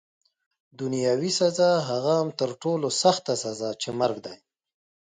دنیاوي 0.79 1.31
سزا، 1.39 1.71
هغه 1.89 2.11
هم 2.19 2.29
تر 2.39 2.49
ټولو 2.61 2.87
سخته 3.03 3.33
سزا 3.43 3.69
چي 3.81 3.89
مرګ 3.99 4.17
دی. 4.25 4.37